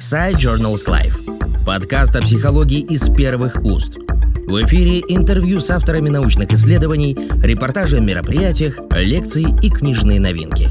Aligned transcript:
Side 0.00 0.36
Journals 0.38 0.86
Life. 0.88 1.64
Подкаст 1.66 2.16
о 2.16 2.22
психологии 2.22 2.80
из 2.80 3.10
первых 3.10 3.62
уст. 3.62 3.98
В 4.46 4.64
эфире 4.64 5.00
интервью 5.00 5.60
с 5.60 5.70
авторами 5.70 6.08
научных 6.08 6.50
исследований, 6.52 7.14
репортажи 7.42 7.98
о 7.98 8.00
мероприятиях, 8.00 8.80
лекции 8.92 9.44
и 9.62 9.68
книжные 9.68 10.18
новинки. 10.18 10.70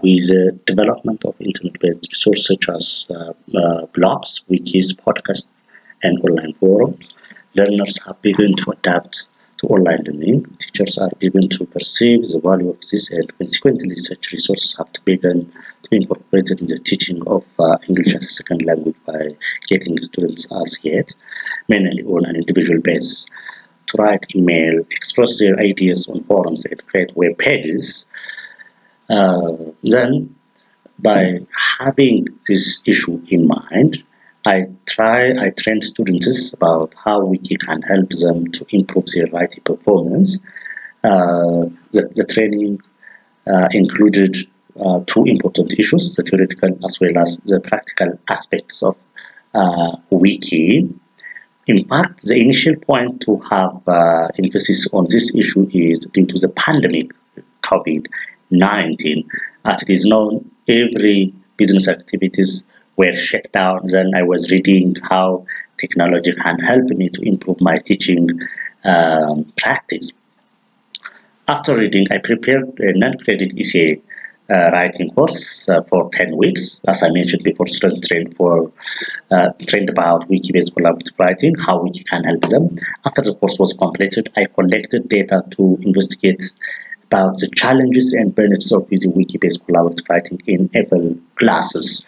With 0.00 0.28
the 0.28 0.56
development 0.64 1.24
of 1.24 1.34
internet-based 1.40 2.06
resources 2.08 2.46
such 2.46 2.68
as 2.68 3.06
uh, 3.10 3.32
uh, 3.52 3.86
blogs, 3.94 4.44
wikis, 4.48 4.94
podcasts, 4.94 5.48
and 6.04 6.20
online 6.20 6.54
forums, 6.60 7.16
learners 7.56 7.98
have 8.06 8.22
begun 8.22 8.54
to 8.54 8.70
adapt 8.70 9.28
to 9.56 9.66
online 9.66 10.04
learning. 10.06 10.46
Teachers 10.60 10.98
are 10.98 11.10
begun 11.18 11.48
to 11.48 11.64
perceive 11.66 12.28
the 12.28 12.38
value 12.38 12.70
of 12.70 12.78
this, 12.88 13.10
and 13.10 13.26
consequently, 13.38 13.96
such 13.96 14.30
resources 14.30 14.76
have 14.78 14.92
to 14.92 15.00
begin 15.04 15.46
to 15.46 15.46
be 15.46 15.52
in 16.32 16.66
the 16.66 16.78
teaching 16.82 17.20
of 17.26 17.44
uh, 17.58 17.76
English 17.88 18.14
as 18.14 18.24
a 18.24 18.28
second 18.28 18.62
language 18.62 18.96
by 19.06 19.36
getting 19.68 20.00
students 20.02 20.46
as 20.62 20.78
yet, 20.82 21.12
mainly 21.68 22.02
on 22.04 22.24
an 22.24 22.36
individual 22.36 22.80
basis, 22.80 23.26
to 23.86 23.98
write 23.98 24.24
email, 24.34 24.80
express 24.90 25.38
their 25.38 25.58
ideas 25.58 26.08
on 26.08 26.24
forums, 26.24 26.64
and 26.64 26.84
create 26.86 27.14
web 27.16 27.36
pages. 27.36 28.06
Uh, 29.10 29.52
then, 29.82 30.34
by 30.98 31.40
having 31.78 32.26
this 32.48 32.80
issue 32.86 33.20
in 33.28 33.46
mind, 33.46 34.02
I 34.46 34.64
try, 34.86 35.32
I 35.38 35.50
train 35.50 35.82
students 35.82 36.52
about 36.54 36.94
how 37.04 37.24
Wiki 37.24 37.56
can 37.56 37.82
help 37.82 38.08
them 38.08 38.50
to 38.52 38.66
improve 38.70 39.06
their 39.14 39.26
writing 39.26 39.62
performance. 39.64 40.40
Uh, 41.04 41.68
the, 41.92 42.10
the, 42.14 42.24
training 42.24 42.80
uh, 43.46 43.68
included 43.72 44.36
uh, 44.80 45.00
two 45.06 45.24
important 45.24 45.78
issues, 45.78 46.14
the 46.14 46.22
theoretical 46.22 46.78
as 46.84 47.00
well 47.00 47.18
as 47.18 47.36
the 47.38 47.60
practical 47.60 48.18
aspects 48.28 48.82
of 48.82 48.96
uh, 49.54 49.96
Wiki. 50.10 50.88
In 51.66 51.88
fact, 51.88 52.22
the 52.22 52.36
initial 52.36 52.74
point 52.76 53.20
to 53.22 53.36
have 53.50 53.86
uh, 53.86 54.28
emphasis 54.38 54.88
on 54.92 55.06
this 55.08 55.34
issue 55.34 55.68
is 55.72 56.00
due 56.00 56.26
to 56.26 56.38
the 56.38 56.48
pandemic 56.48 57.12
COVID-19. 57.62 59.26
As 59.64 59.82
it 59.82 59.90
is 59.90 60.04
known, 60.04 60.50
every 60.68 61.32
business 61.56 61.86
activities 61.86 62.64
were 62.96 63.14
shut 63.14 63.50
down, 63.52 63.80
then 63.84 64.10
I 64.14 64.22
was 64.22 64.50
reading 64.50 64.96
how 65.08 65.46
technology 65.78 66.32
can 66.34 66.58
help 66.58 66.84
me 66.90 67.08
to 67.10 67.22
improve 67.22 67.60
my 67.60 67.76
teaching 67.76 68.28
um, 68.84 69.52
practice. 69.56 70.12
After 71.48 71.76
reading, 71.76 72.06
I 72.10 72.18
prepared 72.18 72.78
a 72.78 72.92
non-credit 72.96 73.52
uh, 73.52 74.11
writing 74.72 75.10
course 75.12 75.68
uh, 75.68 75.82
for 75.84 76.10
10 76.10 76.36
weeks. 76.36 76.80
As 76.86 77.02
I 77.02 77.10
mentioned 77.10 77.42
before, 77.42 77.66
students 77.66 78.08
trained 78.08 78.36
for 78.36 78.72
uh, 79.30 79.50
trained 79.66 79.88
about 79.88 80.28
wiki-based 80.28 80.74
collaborative 80.74 81.18
writing, 81.18 81.54
how 81.54 81.82
wiki 81.82 82.04
can 82.04 82.24
help 82.24 82.42
them. 82.48 82.76
After 83.06 83.22
the 83.22 83.34
course 83.34 83.58
was 83.58 83.72
completed, 83.72 84.30
I 84.36 84.46
collected 84.46 85.08
data 85.08 85.42
to 85.52 85.78
investigate 85.82 86.42
about 87.12 87.36
the 87.38 87.48
challenges 87.54 88.14
and 88.14 88.34
benefits 88.34 88.72
of 88.72 88.86
using 88.90 89.12
wiki-based 89.12 89.66
collaborative 89.66 90.08
writing 90.08 90.40
in 90.46 90.68
EFL 90.70 91.20
classes. 91.36 92.04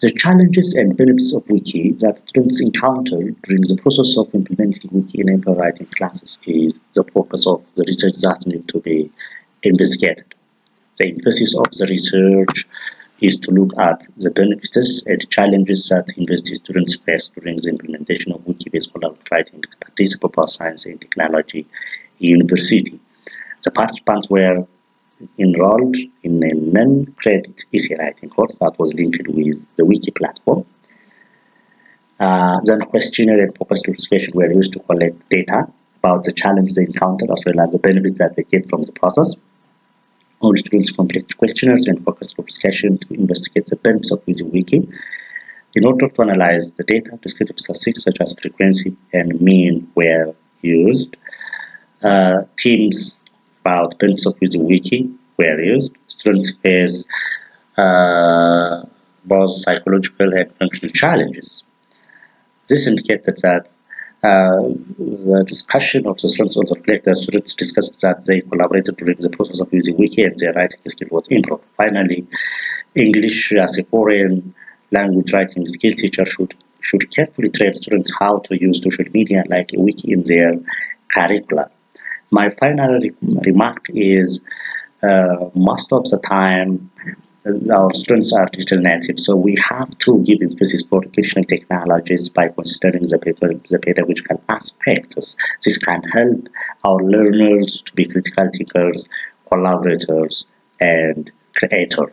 The 0.00 0.10
challenges 0.12 0.72
and 0.72 0.96
benefits 0.96 1.34
of 1.34 1.46
Wiki 1.50 1.92
that 1.98 2.26
students 2.26 2.58
encounter 2.58 3.18
during 3.18 3.62
the 3.62 3.78
process 3.82 4.16
of 4.16 4.34
implementing 4.34 4.88
Wiki 4.92 5.20
in 5.20 5.26
EFL 5.26 5.58
writing 5.58 5.86
classes 5.94 6.38
is 6.46 6.80
the 6.94 7.04
focus 7.12 7.46
of 7.46 7.62
the 7.74 7.84
research 7.86 8.14
that 8.22 8.46
needs 8.46 8.66
to 8.72 8.80
be 8.80 9.10
investigated. 9.62 10.34
The 11.00 11.08
emphasis 11.08 11.56
of 11.56 11.64
the 11.78 11.86
research 11.88 12.68
is 13.22 13.38
to 13.38 13.50
look 13.52 13.72
at 13.78 14.06
the 14.18 14.30
benefits 14.30 15.02
and 15.06 15.30
challenges 15.30 15.88
that 15.88 16.14
university 16.14 16.56
students 16.56 16.96
face 16.96 17.30
during 17.30 17.56
the 17.56 17.70
implementation 17.70 18.32
of 18.32 18.46
Wiki-based 18.46 18.92
collaborative 18.92 19.64
Discipline 19.96 20.34
of 20.36 20.50
Science 20.50 20.84
and 20.84 21.00
Technology 21.00 21.66
University. 22.18 23.00
The 23.64 23.70
participants 23.70 24.28
were 24.28 24.66
enrolled 25.38 25.96
in 26.22 26.42
a 26.44 26.54
non-credit 26.54 27.64
essay 27.72 27.96
writing 27.98 28.28
course 28.28 28.58
that 28.58 28.78
was 28.78 28.92
linked 28.92 29.26
with 29.26 29.66
the 29.76 29.86
wiki 29.86 30.10
platform. 30.10 30.66
Uh, 32.18 32.60
then 32.64 32.82
questionnaire 32.82 33.42
and 33.44 33.56
focus 33.56 33.80
classification 33.84 34.34
were 34.34 34.52
used 34.52 34.74
to 34.74 34.80
collect 34.80 35.16
data 35.30 35.66
about 36.00 36.24
the 36.24 36.32
challenges 36.32 36.74
they 36.74 36.82
encountered 36.82 37.30
as 37.30 37.42
well 37.46 37.58
as 37.58 37.72
the 37.72 37.78
benefits 37.78 38.18
that 38.18 38.36
they 38.36 38.42
get 38.42 38.68
from 38.68 38.82
the 38.82 38.92
process. 38.92 39.34
All 40.40 40.56
students 40.56 40.90
complete 40.90 41.36
questionnaires 41.36 41.86
and 41.86 42.02
focus 42.04 42.32
group 42.32 42.48
discussion 42.48 42.96
to 42.98 43.14
investigate 43.14 43.66
the 43.66 43.76
benefits 43.76 44.10
of 44.10 44.22
using 44.26 44.50
wiki. 44.50 44.88
In 45.74 45.84
order 45.84 46.08
to 46.08 46.22
analyze 46.22 46.72
the 46.72 46.84
data, 46.84 47.18
descriptive 47.22 47.60
statistics 47.60 48.04
such 48.04 48.20
as 48.20 48.34
frequency 48.40 48.96
and 49.12 49.40
mean 49.40 49.90
were 49.94 50.34
used. 50.62 51.16
Uh, 52.02 52.42
teams 52.56 53.18
about 53.60 53.98
benefits 53.98 54.26
of 54.26 54.34
using 54.40 54.66
wiki 54.66 55.10
were 55.36 55.60
used. 55.60 55.92
Students 56.06 56.54
face 56.62 57.06
uh, 57.76 58.82
both 59.26 59.50
psychological 59.50 60.32
and 60.32 60.50
functional 60.56 60.92
challenges. 60.92 61.64
This 62.68 62.86
indicated 62.86 63.36
that 63.42 63.68
the 64.22 65.44
discussion 65.46 66.06
of 66.06 66.18
the 66.18 66.28
students 66.28 66.56
also 66.56 66.74
the 66.74 67.14
students 67.14 67.54
discussed 67.54 68.00
that 68.00 68.24
they 68.26 68.40
collaborated 68.42 68.96
during 68.96 69.18
the 69.20 69.30
process 69.30 69.60
of 69.60 69.72
using 69.72 69.96
wiki 69.96 70.22
and 70.22 70.36
their 70.38 70.52
writing 70.52 70.80
skill 70.86 71.08
was 71.10 71.28
improved. 71.28 71.64
Finally, 71.76 72.26
English 72.94 73.52
as 73.52 73.78
a 73.78 73.84
foreign 73.84 74.54
language 74.90 75.32
writing 75.32 75.66
skill 75.68 75.94
teacher 75.94 76.26
should 76.26 76.54
should 76.82 77.10
carefully 77.10 77.50
train 77.50 77.74
students 77.74 78.12
how 78.18 78.38
to 78.38 78.60
use 78.60 78.82
social 78.82 79.04
media 79.12 79.44
like 79.48 79.70
a 79.74 79.80
wiki 79.80 80.12
in 80.12 80.22
their 80.24 80.54
curricula. 81.08 81.70
My 82.30 82.48
final 82.48 82.98
re- 82.98 83.12
remark 83.22 83.86
is 83.90 84.40
uh, 85.02 85.50
most 85.54 85.92
of 85.92 86.04
the 86.10 86.18
time 86.18 86.90
our 87.46 87.92
students 87.94 88.32
are 88.32 88.46
digital 88.46 88.80
native, 88.80 89.18
so 89.18 89.34
we 89.34 89.56
have 89.68 89.88
to 89.98 90.22
give 90.24 90.38
emphasis 90.42 90.84
for 90.84 91.02
educational 91.02 91.44
technologies 91.44 92.28
by 92.28 92.48
considering 92.48 93.02
the, 93.02 93.60
the 93.68 93.78
pedagogical 93.78 94.42
aspects. 94.48 95.36
This 95.64 95.78
can 95.78 96.02
help 96.12 96.48
our 96.84 96.98
learners 97.02 97.82
to 97.82 97.92
be 97.94 98.04
critical 98.04 98.48
thinkers, 98.52 99.08
collaborators, 99.48 100.44
and 100.80 101.30
creators. 101.54 102.12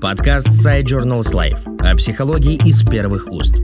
Подкаст 0.00 0.48
PsyJournals 0.48 1.32
Life 1.32 1.66
о 1.80 1.96
психологии 1.96 2.56
из 2.64 2.82
первых 2.84 3.26
уст. 3.32 3.56